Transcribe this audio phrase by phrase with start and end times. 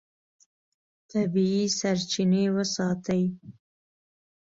[1.09, 3.23] طبیعي سرچینې وساتئ.